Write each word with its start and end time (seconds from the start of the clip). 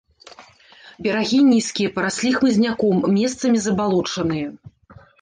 Берагі 1.07 1.39
нізкія, 1.51 1.93
параслі 1.99 2.33
хмызняком, 2.39 2.97
месцамі 3.21 3.57
забалочаныя. 3.71 4.47